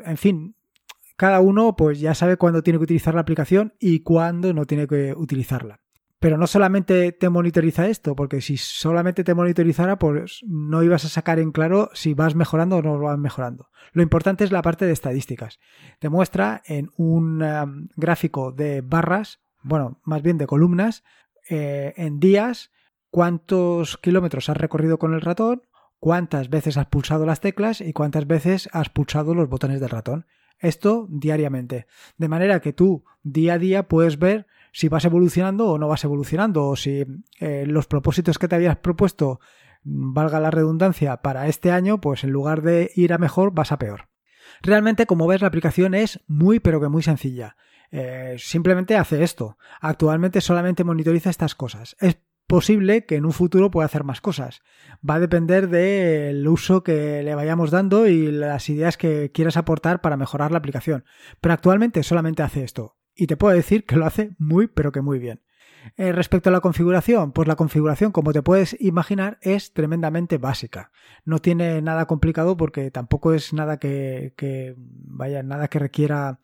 En 0.05 0.17
fin, 0.17 0.55
cada 1.19 1.41
uno 1.41 1.75
pues 1.75 1.99
ya 1.99 2.15
sabe 2.15 2.38
cuándo 2.38 2.63
tiene 2.63 2.79
que 2.79 2.85
utilizar 2.85 3.13
la 3.13 3.19
aplicación 3.19 3.73
y 3.77 4.03
cuándo 4.03 4.53
no 4.53 4.63
tiene 4.63 4.88
que 4.88 5.13
utilizarla. 5.13 5.81
Pero 6.17 6.38
no 6.38 6.47
solamente 6.47 7.11
te 7.11 7.27
monitoriza 7.27 7.88
esto, 7.88 8.15
porque 8.15 8.39
si 8.39 8.55
solamente 8.55 9.25
te 9.25 9.33
monitorizara, 9.33 9.99
pues 9.99 10.39
no 10.47 10.81
ibas 10.81 11.03
a 11.03 11.09
sacar 11.09 11.39
en 11.39 11.51
claro 11.51 11.89
si 11.93 12.13
vas 12.13 12.35
mejorando 12.35 12.77
o 12.77 12.81
no 12.81 12.97
vas 12.99 13.19
mejorando. 13.19 13.67
Lo 13.91 14.01
importante 14.01 14.45
es 14.45 14.53
la 14.53 14.61
parte 14.61 14.85
de 14.85 14.93
estadísticas. 14.93 15.59
Te 15.99 16.07
muestra 16.07 16.61
en 16.65 16.89
un 16.95 17.43
um, 17.43 17.89
gráfico 17.97 18.53
de 18.53 18.79
barras, 18.79 19.41
bueno, 19.61 19.99
más 20.05 20.21
bien 20.21 20.38
de 20.38 20.47
columnas, 20.47 21.03
eh, 21.49 21.93
en 21.97 22.21
días, 22.21 22.71
cuántos 23.09 23.97
kilómetros 23.97 24.47
has 24.47 24.55
recorrido 24.55 24.99
con 24.99 25.13
el 25.13 25.21
ratón, 25.21 25.63
cuántas 25.99 26.49
veces 26.49 26.77
has 26.77 26.88
pulsado 26.88 27.25
las 27.25 27.41
teclas 27.41 27.81
y 27.81 27.91
cuántas 27.91 28.25
veces 28.25 28.69
has 28.71 28.88
pulsado 28.88 29.35
los 29.35 29.49
botones 29.49 29.81
del 29.81 29.89
ratón. 29.89 30.25
Esto 30.59 31.07
diariamente. 31.09 31.87
De 32.17 32.27
manera 32.27 32.59
que 32.59 32.73
tú 32.73 33.05
día 33.23 33.53
a 33.53 33.57
día 33.57 33.87
puedes 33.87 34.19
ver 34.19 34.47
si 34.71 34.87
vas 34.87 35.05
evolucionando 35.05 35.67
o 35.69 35.77
no 35.77 35.87
vas 35.87 36.03
evolucionando, 36.03 36.67
o 36.67 36.75
si 36.75 37.05
eh, 37.39 37.65
los 37.65 37.87
propósitos 37.87 38.37
que 38.37 38.47
te 38.47 38.55
habías 38.55 38.77
propuesto, 38.77 39.39
valga 39.83 40.39
la 40.39 40.51
redundancia, 40.51 41.17
para 41.17 41.47
este 41.47 41.71
año, 41.71 42.01
pues 42.01 42.23
en 42.23 42.31
lugar 42.31 42.61
de 42.61 42.91
ir 42.95 43.13
a 43.13 43.17
mejor, 43.17 43.51
vas 43.53 43.71
a 43.71 43.79
peor. 43.79 44.09
Realmente, 44.61 45.05
como 45.05 45.27
ves, 45.27 45.41
la 45.41 45.47
aplicación 45.47 45.93
es 45.93 46.21
muy 46.27 46.59
pero 46.59 46.81
que 46.81 46.89
muy 46.89 47.03
sencilla. 47.03 47.55
Eh, 47.91 48.35
simplemente 48.37 48.97
hace 48.97 49.23
esto. 49.23 49.57
Actualmente 49.79 50.41
solamente 50.41 50.83
monitoriza 50.83 51.29
estas 51.29 51.55
cosas. 51.55 51.95
Es 51.99 52.19
posible 52.49 53.05
que 53.05 53.15
en 53.15 53.25
un 53.25 53.31
futuro 53.31 53.71
pueda 53.71 53.85
hacer 53.85 54.03
más 54.03 54.19
cosas. 54.19 54.61
Va 55.07 55.15
a 55.15 55.19
depender 55.19 55.69
del 55.69 56.45
uso 56.47 56.83
que 56.83 57.23
le 57.23 57.35
vayamos 57.35 57.69
dando 57.69 58.07
y 58.07 58.31
las 58.31 58.67
ideas 58.69 58.97
que 58.97 59.31
quieras 59.31 59.55
aportar 59.55 60.01
para 60.01 60.17
mejorar 60.17 60.51
la 60.51 60.57
aplicación. 60.57 61.05
Pero 61.39 61.53
actualmente 61.53 62.03
solamente 62.03 62.43
hace 62.43 62.63
esto 62.63 62.97
y 63.15 63.27
te 63.27 63.37
puedo 63.37 63.55
decir 63.55 63.85
que 63.85 63.95
lo 63.95 64.05
hace 64.05 64.35
muy 64.39 64.67
pero 64.67 64.91
que 64.91 65.01
muy 65.01 65.19
bien. 65.19 65.41
Eh, 65.95 66.11
respecto 66.11 66.49
a 66.49 66.51
la 66.51 66.59
configuración, 66.59 67.31
pues 67.31 67.47
la 67.47 67.55
configuración, 67.55 68.11
como 68.11 68.33
te 68.33 68.41
puedes 68.41 68.75
imaginar, 68.81 69.37
es 69.41 69.71
tremendamente 69.71 70.37
básica. 70.37 70.91
No 71.23 71.39
tiene 71.39 71.81
nada 71.81 72.05
complicado 72.07 72.57
porque 72.57 72.91
tampoco 72.91 73.33
es 73.33 73.53
nada 73.53 73.77
que, 73.77 74.33
que 74.35 74.75
vaya, 74.77 75.43
nada 75.43 75.67
que 75.67 75.79
requiera 75.79 76.39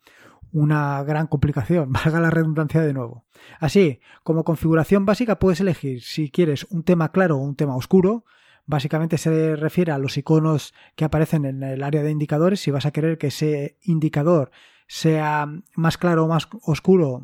una 0.56 1.02
gran 1.04 1.26
complicación, 1.26 1.92
valga 2.04 2.18
la 2.18 2.30
redundancia 2.30 2.80
de 2.80 2.94
nuevo. 2.94 3.26
Así, 3.60 4.00
como 4.22 4.44
configuración 4.44 5.04
básica 5.04 5.38
puedes 5.38 5.60
elegir 5.60 6.02
si 6.02 6.30
quieres 6.30 6.64
un 6.70 6.82
tema 6.82 7.12
claro 7.12 7.36
o 7.36 7.40
un 7.40 7.56
tema 7.56 7.76
oscuro. 7.76 8.24
Básicamente 8.64 9.18
se 9.18 9.54
refiere 9.54 9.92
a 9.92 9.98
los 9.98 10.16
iconos 10.16 10.74
que 10.96 11.04
aparecen 11.04 11.44
en 11.44 11.62
el 11.62 11.82
área 11.82 12.02
de 12.02 12.10
indicadores. 12.10 12.60
Si 12.60 12.70
vas 12.70 12.86
a 12.86 12.90
querer 12.90 13.18
que 13.18 13.28
ese 13.28 13.76
indicador 13.82 14.50
sea 14.88 15.46
más 15.74 15.98
claro 15.98 16.24
o 16.24 16.28
más 16.28 16.48
oscuro 16.62 17.22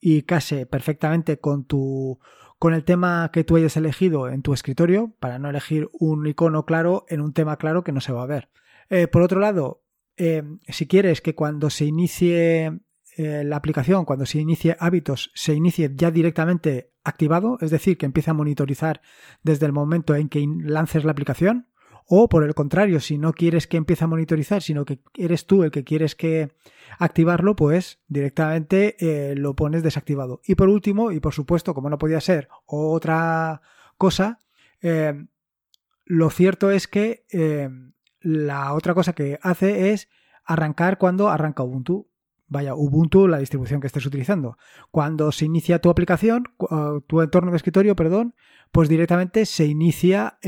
y 0.00 0.22
case 0.22 0.66
perfectamente 0.66 1.38
con 1.38 1.64
tu 1.64 2.18
con 2.58 2.74
el 2.74 2.82
tema 2.84 3.30
que 3.32 3.44
tú 3.44 3.56
hayas 3.56 3.76
elegido 3.76 4.28
en 4.28 4.42
tu 4.42 4.52
escritorio 4.52 5.14
para 5.20 5.38
no 5.38 5.48
elegir 5.48 5.88
un 5.92 6.26
icono 6.26 6.64
claro 6.64 7.06
en 7.08 7.20
un 7.20 7.32
tema 7.32 7.56
claro 7.56 7.84
que 7.84 7.92
no 7.92 8.00
se 8.00 8.12
va 8.12 8.24
a 8.24 8.26
ver. 8.26 8.48
Eh, 8.90 9.06
por 9.06 9.22
otro 9.22 9.38
lado, 9.38 9.84
eh, 10.18 10.42
si 10.68 10.86
quieres 10.86 11.20
que 11.20 11.34
cuando 11.34 11.70
se 11.70 11.84
inicie 11.84 12.80
eh, 13.16 13.44
la 13.44 13.56
aplicación, 13.56 14.04
cuando 14.04 14.26
se 14.26 14.40
inicie 14.40 14.76
hábitos, 14.80 15.30
se 15.34 15.54
inicie 15.54 15.92
ya 15.94 16.10
directamente 16.10 16.92
activado, 17.04 17.56
es 17.60 17.70
decir, 17.70 17.96
que 17.96 18.06
empiece 18.06 18.30
a 18.30 18.34
monitorizar 18.34 19.00
desde 19.42 19.66
el 19.66 19.72
momento 19.72 20.14
en 20.14 20.28
que 20.28 20.44
lances 20.60 21.04
la 21.04 21.12
aplicación, 21.12 21.68
o 22.06 22.28
por 22.28 22.42
el 22.42 22.54
contrario, 22.54 23.00
si 23.00 23.16
no 23.18 23.32
quieres 23.32 23.66
que 23.66 23.76
empiece 23.76 24.04
a 24.04 24.08
monitorizar, 24.08 24.62
sino 24.62 24.84
que 24.84 25.00
eres 25.14 25.46
tú 25.46 25.62
el 25.62 25.70
que 25.70 25.84
quieres 25.84 26.14
que 26.14 26.50
activarlo, 26.98 27.54
pues 27.54 28.00
directamente 28.08 28.96
eh, 28.98 29.34
lo 29.36 29.54
pones 29.54 29.82
desactivado. 29.82 30.40
Y 30.46 30.54
por 30.54 30.68
último, 30.68 31.12
y 31.12 31.20
por 31.20 31.34
supuesto, 31.34 31.74
como 31.74 31.90
no 31.90 31.98
podía 31.98 32.20
ser 32.20 32.48
otra 32.66 33.60
cosa, 33.98 34.38
lo 36.06 36.30
cierto 36.30 36.70
es 36.70 36.88
que 36.88 37.24
la 38.20 38.74
otra 38.74 38.94
cosa 38.94 39.12
que 39.12 39.38
hace 39.42 39.92
es 39.92 40.08
arrancar 40.44 40.98
cuando 40.98 41.28
arranca 41.28 41.62
Ubuntu. 41.62 42.08
Vaya, 42.46 42.74
Ubuntu, 42.74 43.28
la 43.28 43.38
distribución 43.38 43.80
que 43.80 43.86
estés 43.86 44.06
utilizando. 44.06 44.56
Cuando 44.90 45.32
se 45.32 45.44
inicia 45.44 45.80
tu 45.80 45.90
aplicación, 45.90 46.44
tu 47.06 47.20
entorno 47.20 47.50
de 47.50 47.58
escritorio, 47.58 47.94
perdón, 47.94 48.34
pues 48.72 48.88
directamente 48.88 49.44
se 49.44 49.66
inicia 49.66 50.38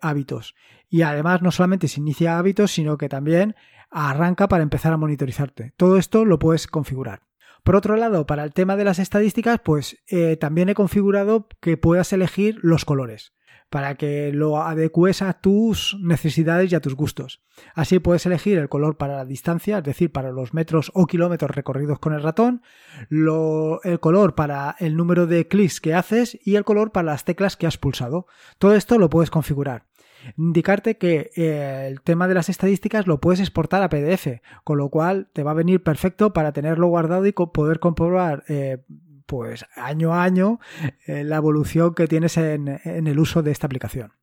hábitos. 0.00 0.54
Y 0.88 1.02
además 1.02 1.42
no 1.42 1.50
solamente 1.50 1.88
se 1.88 2.00
inicia 2.00 2.38
hábitos, 2.38 2.70
sino 2.70 2.96
que 2.96 3.08
también 3.08 3.56
arranca 3.90 4.48
para 4.48 4.62
empezar 4.62 4.92
a 4.92 4.98
monitorizarte. 4.98 5.72
Todo 5.76 5.96
esto 5.96 6.24
lo 6.24 6.38
puedes 6.38 6.68
configurar. 6.68 7.22
Por 7.64 7.74
otro 7.74 7.96
lado, 7.96 8.24
para 8.24 8.44
el 8.44 8.52
tema 8.52 8.76
de 8.76 8.84
las 8.84 9.00
estadísticas, 9.00 9.60
pues 9.64 9.98
eh, 10.06 10.36
también 10.36 10.68
he 10.68 10.74
configurado 10.74 11.48
que 11.60 11.76
puedas 11.76 12.12
elegir 12.12 12.58
los 12.62 12.84
colores 12.84 13.32
para 13.70 13.96
que 13.96 14.32
lo 14.32 14.62
adecues 14.62 15.22
a 15.22 15.34
tus 15.34 15.96
necesidades 16.00 16.72
y 16.72 16.74
a 16.74 16.80
tus 16.80 16.94
gustos. 16.94 17.42
Así 17.74 17.98
puedes 17.98 18.24
elegir 18.26 18.58
el 18.58 18.68
color 18.68 18.96
para 18.96 19.16
la 19.16 19.24
distancia, 19.24 19.78
es 19.78 19.84
decir, 19.84 20.12
para 20.12 20.30
los 20.30 20.54
metros 20.54 20.90
o 20.94 21.06
kilómetros 21.06 21.50
recorridos 21.50 21.98
con 21.98 22.14
el 22.14 22.22
ratón, 22.22 22.62
el 23.10 24.00
color 24.00 24.34
para 24.34 24.76
el 24.78 24.96
número 24.96 25.26
de 25.26 25.48
clics 25.48 25.80
que 25.80 25.94
haces 25.94 26.38
y 26.44 26.56
el 26.56 26.64
color 26.64 26.92
para 26.92 27.06
las 27.06 27.24
teclas 27.24 27.56
que 27.56 27.66
has 27.66 27.78
pulsado. 27.78 28.26
Todo 28.58 28.74
esto 28.74 28.98
lo 28.98 29.10
puedes 29.10 29.30
configurar 29.30 29.86
indicarte 30.36 30.98
que 30.98 31.30
eh, 31.36 31.86
el 31.88 32.00
tema 32.00 32.28
de 32.28 32.34
las 32.34 32.48
estadísticas 32.48 33.06
lo 33.06 33.20
puedes 33.20 33.40
exportar 33.40 33.82
a 33.82 33.88
PDF, 33.88 34.40
con 34.64 34.78
lo 34.78 34.88
cual 34.88 35.28
te 35.32 35.42
va 35.42 35.52
a 35.52 35.54
venir 35.54 35.82
perfecto 35.82 36.32
para 36.32 36.52
tenerlo 36.52 36.88
guardado 36.88 37.26
y 37.26 37.32
poder 37.32 37.78
comprobar 37.78 38.44
eh, 38.48 38.78
pues 39.28 39.66
año 39.76 40.14
a 40.14 40.24
año 40.24 40.58
eh, 41.06 41.22
la 41.22 41.36
evolución 41.36 41.94
que 41.94 42.08
tienes 42.08 42.38
en, 42.38 42.66
el 42.66 43.18
uso 43.20 43.42
de 43.42 43.50
esta 43.50 43.66
aplicación. 43.66 44.14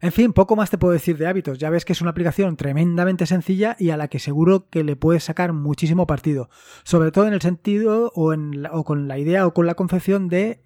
En 0.00 0.12
fin, 0.12 0.32
poco 0.32 0.56
más 0.56 0.70
te 0.70 0.78
puedo 0.78 0.92
decir 0.92 1.18
de 1.18 1.26
hábitos. 1.26 1.58
Ya 1.58 1.70
ves 1.70 1.84
que 1.84 1.92
es 1.92 2.00
una 2.00 2.12
aplicación 2.12 2.56
tremendamente 2.56 3.26
sencilla 3.26 3.76
y 3.78 3.90
a 3.90 3.96
la 3.96 4.08
que 4.08 4.20
seguro 4.20 4.68
que 4.68 4.84
le 4.84 4.96
puedes 4.96 5.24
sacar 5.24 5.52
muchísimo 5.52 6.06
partido. 6.06 6.50
Sobre 6.84 7.10
todo 7.10 7.26
en 7.26 7.34
el 7.34 7.40
sentido 7.40 8.12
o, 8.14 8.32
en 8.32 8.64
o 8.70 8.84
con 8.84 9.08
la 9.08 9.18
idea 9.18 9.46
o 9.46 9.54
con 9.54 9.66
la 9.66 9.74
concepción 9.74 10.28
de 10.28 10.60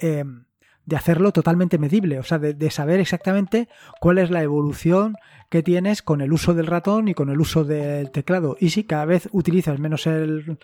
de 0.86 0.96
hacerlo 0.96 1.32
totalmente 1.32 1.78
medible, 1.78 2.18
o 2.20 2.22
sea, 2.22 2.38
de, 2.38 2.70
saber 2.70 3.00
exactamente 3.00 3.68
cuál 4.00 4.18
es 4.18 4.30
la 4.30 4.42
evolución 4.42 5.16
que 5.50 5.62
tienes 5.62 6.00
con 6.00 6.20
el 6.20 6.32
uso 6.32 6.54
del 6.54 6.66
ratón 6.66 7.08
y 7.08 7.14
con 7.14 7.28
el 7.28 7.40
uso 7.40 7.64
del 7.64 8.10
teclado. 8.12 8.56
Y 8.60 8.70
si 8.70 8.84
cada 8.84 9.04
vez 9.04 9.28
utilizas 9.32 9.78
menos 9.80 10.06
el, 10.06 10.58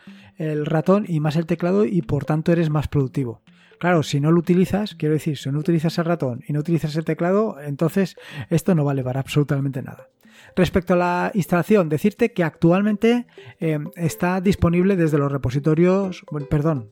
ratón 0.65 1.05
y 1.09 1.21
más 1.21 1.37
el 1.37 1.47
teclado 1.47 1.85
y 1.85 2.03
por 2.03 2.25
tanto 2.25 2.53
eres 2.53 2.71
más 2.71 2.89
productivo. 2.89 3.43
Claro, 3.79 4.05
si 4.05 4.21
no 4.21 4.31
lo 4.31 4.39
utilizas, 4.39 4.95
quiero 4.95 5.15
decir, 5.15 5.37
si 5.37 5.51
no 5.51 5.59
utilizas 5.59 5.99
el 5.99 6.05
ratón 6.05 6.45
y 6.47 6.53
no 6.53 6.61
utilizas 6.61 6.95
el 6.95 7.05
teclado, 7.05 7.57
entonces 7.61 8.17
esto 8.49 8.77
no 8.77 8.85
vale 8.85 9.03
para 9.03 9.19
absolutamente 9.19 9.83
nada. 9.83 10.09
Respecto 10.55 10.95
a 10.95 10.97
la 10.97 11.31
instalación, 11.35 11.89
decirte 11.89 12.33
que 12.33 12.45
actualmente 12.45 13.27
eh, 13.59 13.81
está 13.97 14.41
disponible 14.41 14.95
desde 14.95 15.19
los 15.19 15.33
repositorios, 15.33 16.25
perdón, 16.49 16.91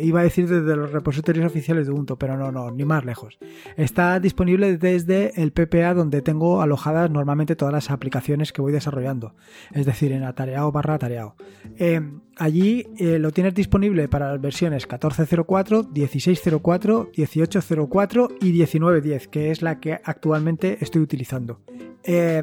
iba 0.00 0.20
a 0.20 0.22
decir 0.22 0.48
desde 0.48 0.76
los 0.76 0.92
repositorios 0.92 1.46
oficiales 1.46 1.86
de 1.86 1.92
Ubuntu, 1.92 2.16
pero 2.16 2.36
no, 2.36 2.50
no, 2.52 2.70
ni 2.70 2.84
más 2.84 3.04
lejos. 3.04 3.38
Está 3.76 4.20
disponible 4.20 4.78
desde 4.78 5.40
el 5.40 5.52
PPA 5.52 5.94
donde 5.94 6.22
tengo 6.22 6.62
alojadas 6.62 7.10
normalmente 7.10 7.56
todas 7.56 7.72
las 7.72 7.90
aplicaciones 7.90 8.52
que 8.52 8.62
voy 8.62 8.72
desarrollando, 8.72 9.34
es 9.72 9.86
decir, 9.86 10.12
en 10.12 10.24
atareado 10.24 10.72
barra 10.72 10.94
atareado. 10.94 11.36
Eh, 11.78 12.00
allí 12.36 12.86
eh, 12.98 13.18
lo 13.18 13.32
tienes 13.32 13.54
disponible 13.54 14.08
para 14.08 14.32
las 14.32 14.40
versiones 14.40 14.88
14.04, 14.88 15.92
16.04, 15.92 17.12
18.04 17.12 18.36
y 18.40 18.52
19.10, 18.52 19.26
que 19.28 19.50
es 19.50 19.62
la 19.62 19.80
que 19.80 20.00
actualmente 20.04 20.78
estoy 20.80 21.02
utilizando. 21.02 21.60
Eh, 22.02 22.42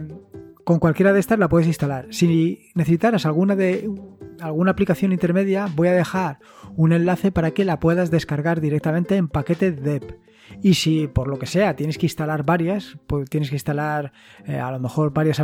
con 0.64 0.80
cualquiera 0.80 1.14
de 1.14 1.20
estas 1.20 1.40
la 1.40 1.50
puedes 1.50 1.68
instalar. 1.68 2.08
Si 2.12 2.72
necesitaras 2.76 3.26
alguna 3.26 3.56
de 3.56 3.90
alguna 4.44 4.72
aplicación 4.72 5.12
intermedia, 5.12 5.68
voy 5.76 5.88
a 5.88 5.94
dejar 5.94 6.40
un 6.76 6.94
enlace 6.94 7.32
para 7.32 7.52
que 7.52 7.66
la 7.66 7.80
puedas 7.80 8.12
descargar 8.12 8.62
directamente 8.62 9.16
en 9.16 9.28
paquete 9.28 9.72
DEP. 9.72 10.20
Y 10.62 10.76
si 10.76 11.08
por 11.08 11.28
lo 11.28 11.40
que 11.40 11.46
sea 11.46 11.76
tienes 11.76 11.98
que 11.98 12.06
instalar 12.06 12.44
varias, 12.44 12.98
pues 13.08 13.30
tienes 13.30 13.50
que 13.50 13.56
instalar 13.56 14.12
eh, 14.46 14.58
a 14.58 14.72
lo 14.72 14.80
mejor 14.80 15.14
varias 15.14 15.42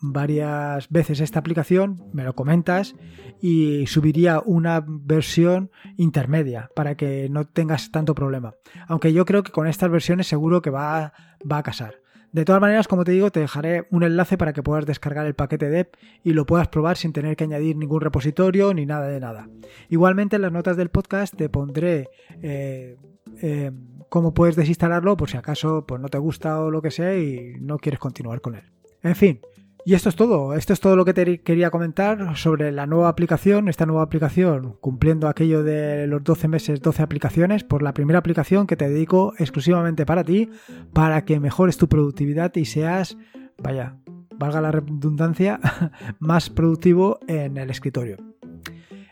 varias 0.00 0.88
veces 0.90 1.20
esta 1.20 1.38
aplicación, 1.38 2.04
me 2.12 2.24
lo 2.24 2.34
comentas 2.34 2.94
y 3.40 3.86
subiría 3.86 4.40
una 4.44 4.84
versión 4.86 5.70
intermedia 5.96 6.70
para 6.74 6.96
que 6.96 7.28
no 7.30 7.46
tengas 7.46 7.90
tanto 7.90 8.14
problema. 8.14 8.54
Aunque 8.88 9.12
yo 9.12 9.24
creo 9.24 9.42
que 9.42 9.52
con 9.52 9.66
estas 9.66 9.90
versiones 9.90 10.26
seguro 10.26 10.60
que 10.62 10.70
va, 10.70 11.12
va 11.50 11.58
a 11.58 11.62
casar. 11.62 12.00
De 12.36 12.44
todas 12.44 12.60
maneras, 12.60 12.86
como 12.86 13.02
te 13.02 13.12
digo, 13.12 13.32
te 13.32 13.40
dejaré 13.40 13.86
un 13.90 14.02
enlace 14.02 14.36
para 14.36 14.52
que 14.52 14.62
puedas 14.62 14.84
descargar 14.84 15.24
el 15.24 15.32
paquete 15.32 15.70
DEP 15.70 15.94
y 16.22 16.34
lo 16.34 16.44
puedas 16.44 16.68
probar 16.68 16.98
sin 16.98 17.14
tener 17.14 17.34
que 17.34 17.44
añadir 17.44 17.78
ningún 17.78 18.02
repositorio 18.02 18.74
ni 18.74 18.84
nada 18.84 19.08
de 19.08 19.20
nada. 19.20 19.48
Igualmente 19.88 20.36
en 20.36 20.42
las 20.42 20.52
notas 20.52 20.76
del 20.76 20.90
podcast 20.90 21.34
te 21.34 21.48
pondré 21.48 22.10
eh, 22.42 22.98
eh, 23.40 23.72
cómo 24.10 24.34
puedes 24.34 24.54
desinstalarlo 24.54 25.16
por 25.16 25.30
si 25.30 25.38
acaso 25.38 25.86
pues, 25.86 25.98
no 25.98 26.10
te 26.10 26.18
gusta 26.18 26.60
o 26.60 26.70
lo 26.70 26.82
que 26.82 26.90
sea 26.90 27.16
y 27.16 27.54
no 27.58 27.78
quieres 27.78 28.00
continuar 28.00 28.42
con 28.42 28.56
él. 28.56 28.64
En 29.02 29.16
fin, 29.16 29.40
Y 29.86 29.94
esto 29.94 30.08
es 30.08 30.16
todo, 30.16 30.54
esto 30.54 30.72
es 30.72 30.80
todo 30.80 30.96
lo 30.96 31.04
que 31.04 31.14
te 31.14 31.42
quería 31.42 31.70
comentar 31.70 32.36
sobre 32.36 32.72
la 32.72 32.86
nueva 32.86 33.08
aplicación, 33.08 33.68
esta 33.68 33.86
nueva 33.86 34.02
aplicación 34.02 34.76
cumpliendo 34.80 35.28
aquello 35.28 35.62
de 35.62 36.08
los 36.08 36.24
12 36.24 36.48
meses, 36.48 36.80
12 36.80 37.04
aplicaciones, 37.04 37.62
por 37.62 37.84
la 37.84 37.94
primera 37.94 38.18
aplicación 38.18 38.66
que 38.66 38.74
te 38.74 38.88
dedico 38.88 39.34
exclusivamente 39.38 40.04
para 40.04 40.24
ti, 40.24 40.50
para 40.92 41.24
que 41.24 41.38
mejores 41.38 41.76
tu 41.76 41.88
productividad 41.88 42.52
y 42.56 42.64
seas, 42.64 43.16
vaya, 43.62 43.94
valga 44.34 44.60
la 44.60 44.72
redundancia, 44.72 45.60
más 46.18 46.50
productivo 46.50 47.20
en 47.28 47.56
el 47.56 47.70
escritorio. 47.70 48.16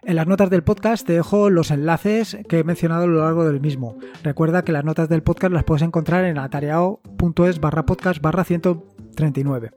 En 0.03 0.17
las 0.17 0.27
notas 0.27 0.51
del 0.51 0.65
podcast 0.65 1.07
te 1.07 1.13
dejo 1.13 1.51
los 1.51 1.71
enlaces 1.71 2.37
que 2.49 2.59
he 2.59 2.65
mencionado 2.65 3.05
a 3.05 3.07
lo 3.07 3.21
largo 3.21 3.45
del 3.45 3.61
mismo. 3.61 3.97
Recuerda 4.25 4.65
que 4.65 4.73
las 4.73 4.85
notas 4.85 5.09
del 5.09 5.23
podcast 5.23 5.53
las 5.53 5.63
puedes 5.63 5.83
encontrar 5.83 6.25
en 6.25 6.37
atareao.es 6.37 7.61
barra 7.61 7.87
podcast 7.87 8.21
barra 8.21 8.43
139. 8.43 9.71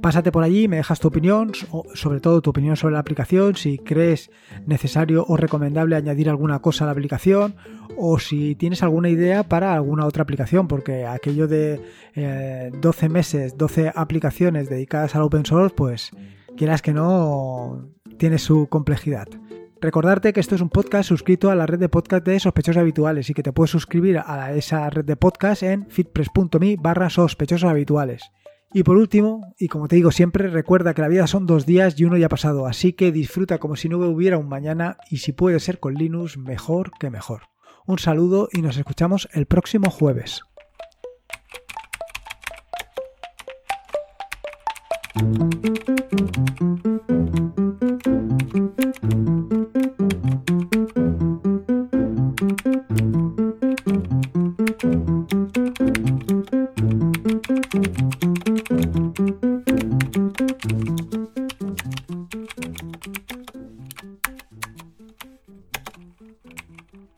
Pásate 0.00 0.30
por 0.30 0.44
allí, 0.44 0.68
me 0.68 0.76
dejas 0.76 1.00
tu 1.00 1.08
opinión, 1.08 1.52
sobre 1.94 2.20
todo 2.20 2.40
tu 2.40 2.50
opinión 2.50 2.76
sobre 2.76 2.94
la 2.94 3.00
aplicación, 3.00 3.56
si 3.56 3.78
crees 3.78 4.30
necesario 4.66 5.24
o 5.26 5.36
recomendable 5.36 5.96
añadir 5.96 6.28
alguna 6.28 6.60
cosa 6.60 6.84
a 6.84 6.86
la 6.86 6.92
aplicación 6.92 7.56
o 7.96 8.18
si 8.18 8.54
tienes 8.54 8.82
alguna 8.82 9.08
idea 9.08 9.42
para 9.42 9.74
alguna 9.74 10.06
otra 10.06 10.22
aplicación, 10.22 10.68
porque 10.68 11.06
aquello 11.06 11.48
de 11.48 11.80
12 12.14 13.06
eh, 13.06 13.08
meses, 13.08 13.56
12 13.56 13.92
aplicaciones 13.94 14.68
dedicadas 14.68 15.16
al 15.16 15.22
open 15.22 15.44
source, 15.44 15.74
pues 15.74 16.10
quieras 16.56 16.82
que 16.82 16.92
no, 16.92 17.88
tiene 18.18 18.38
su 18.38 18.68
complejidad. 18.68 19.28
Recordarte 19.80 20.32
que 20.32 20.40
esto 20.40 20.54
es 20.54 20.62
un 20.62 20.70
podcast 20.70 21.08
suscrito 21.08 21.50
a 21.50 21.54
la 21.54 21.66
red 21.66 21.78
de 21.78 21.88
podcast 21.88 22.24
de 22.24 22.40
sospechosos 22.40 22.80
habituales 22.80 23.28
y 23.28 23.34
que 23.34 23.42
te 23.42 23.52
puedes 23.52 23.70
suscribir 23.70 24.18
a 24.24 24.52
esa 24.54 24.88
red 24.88 25.04
de 25.04 25.16
podcast 25.16 25.62
en 25.62 25.86
fitpress.me 25.88 26.76
barra 26.78 27.10
sospechosos 27.10 27.68
habituales. 27.68 28.22
Y 28.72 28.82
por 28.82 28.96
último, 28.96 29.54
y 29.58 29.68
como 29.68 29.88
te 29.88 29.96
digo 29.96 30.10
siempre, 30.10 30.48
recuerda 30.48 30.92
que 30.92 31.02
la 31.02 31.08
vida 31.08 31.26
son 31.26 31.46
dos 31.46 31.66
días 31.66 31.98
y 31.98 32.04
uno 32.04 32.16
ya 32.16 32.26
ha 32.26 32.30
pasado, 32.30 32.66
así 32.66 32.92
que 32.92 33.12
disfruta 33.12 33.58
como 33.58 33.76
si 33.76 33.88
no 33.88 33.98
hubiera 33.98 34.38
un 34.38 34.48
mañana 34.48 34.98
y 35.10 35.18
si 35.18 35.32
puede 35.32 35.60
ser 35.60 35.78
con 35.80 35.94
Linux, 35.94 36.36
mejor 36.36 36.90
que 36.98 37.10
mejor. 37.10 37.42
Un 37.86 37.98
saludo 37.98 38.48
y 38.52 38.62
nos 38.62 38.76
escuchamos 38.76 39.28
el 39.32 39.46
próximo 39.46 39.90
jueves. 39.90 40.42